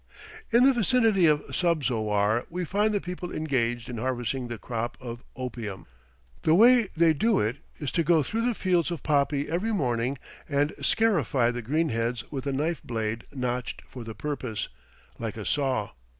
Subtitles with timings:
[0.49, 5.23] In the vicinity of Subzowar we find the people engaged in harvesting the crop of
[5.35, 5.85] opium.
[6.41, 10.17] The way they do it is to go through the fields of poppy every morning
[10.49, 14.69] and scarify the green heads with a knife blade notched for the purpose,
[15.19, 15.91] like a saw.